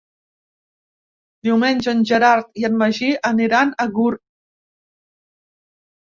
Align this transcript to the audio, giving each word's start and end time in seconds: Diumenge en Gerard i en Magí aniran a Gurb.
Diumenge 1.47 1.91
en 1.91 1.99
Gerard 2.11 2.49
i 2.61 2.65
en 2.69 2.79
Magí 2.79 3.09
aniran 3.31 3.73
a 3.83 3.87
Gurb. 3.99 4.23